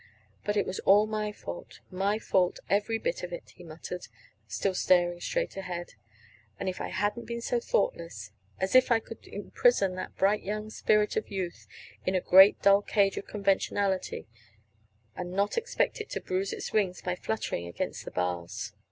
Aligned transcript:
"But 0.43 0.57
it 0.57 0.65
was 0.65 0.81
my 1.07 1.31
fault, 1.31 1.79
my 1.91 2.17
fault, 2.17 2.57
every 2.71 2.97
bit 2.97 3.21
of 3.21 3.31
it," 3.31 3.51
he 3.51 3.63
muttered, 3.63 4.07
still 4.47 4.73
staring 4.73 5.21
straight 5.21 5.55
ahead. 5.55 5.93
"If 6.59 6.81
I 6.81 6.87
hadn't 6.87 7.25
been 7.25 7.39
so 7.43 7.59
thoughtless 7.59 8.31
As 8.59 8.73
if 8.73 8.89
I 8.91 8.99
could 8.99 9.27
imprison 9.27 9.93
that 9.97 10.15
bright 10.17 10.41
spirit 10.71 11.17
of 11.17 11.29
youth 11.29 11.67
in 12.03 12.15
a 12.15 12.19
great 12.19 12.63
dull 12.63 12.81
cage 12.81 13.17
of 13.17 13.27
conventionality, 13.27 14.25
and 15.15 15.33
not 15.33 15.55
expect 15.55 16.01
it 16.01 16.09
to 16.09 16.19
bruise 16.19 16.51
its 16.51 16.73
wings 16.73 17.03
by 17.03 17.13
fluttering 17.15 17.67
against 17.67 18.03
the 18.03 18.09
bars!" 18.09 18.73